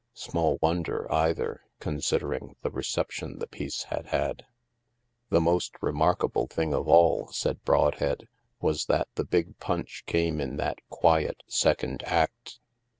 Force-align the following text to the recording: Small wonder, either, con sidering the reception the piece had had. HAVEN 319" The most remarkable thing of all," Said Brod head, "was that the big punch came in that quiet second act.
Small 0.15 0.57
wonder, 0.63 1.05
either, 1.11 1.61
con 1.79 1.97
sidering 1.97 2.55
the 2.63 2.71
reception 2.71 3.37
the 3.37 3.45
piece 3.45 3.83
had 3.83 4.07
had. 4.07 4.41
HAVEN 4.41 4.45
319" 4.47 4.47
The 5.29 5.41
most 5.41 5.75
remarkable 5.79 6.47
thing 6.47 6.73
of 6.73 6.87
all," 6.87 7.27
Said 7.31 7.63
Brod 7.63 7.99
head, 7.99 8.27
"was 8.59 8.87
that 8.87 9.09
the 9.13 9.23
big 9.25 9.59
punch 9.59 10.03
came 10.07 10.41
in 10.41 10.57
that 10.57 10.79
quiet 10.89 11.43
second 11.47 12.01
act. 12.07 12.57